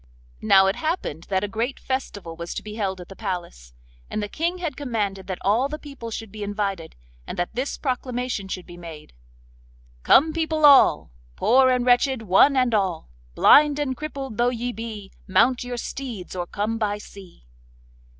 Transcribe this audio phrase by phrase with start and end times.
[0.41, 3.75] Now it happened that a great festival was to be held at the palace,
[4.09, 6.95] and the King had commanded that all the people should be invited,
[7.27, 9.13] and that this proclamation should be made:
[10.01, 11.11] 'Come, people all!
[11.35, 13.11] Poor and wretched, one and all!
[13.35, 17.45] Blind and crippled though ye be, Mount your steeds or come by sea.